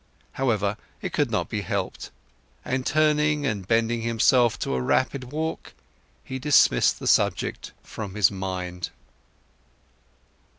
[0.31, 2.09] However, it could not be helped,
[2.65, 5.73] and turning, and bending himself to a rapid walk,
[6.23, 8.89] he dismissed the subject from his mind.